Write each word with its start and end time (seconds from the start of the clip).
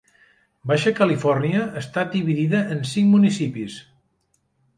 Baixa 0.69 0.93
Califòrnia 0.99 1.61
està 1.81 2.05
dividida 2.15 2.63
en 2.77 2.81
cinc 2.93 3.13
municipis. 3.19 3.79